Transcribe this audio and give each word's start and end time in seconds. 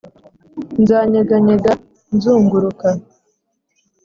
nzanyeganyega, 0.81 1.71
nzunguruka 2.15 2.87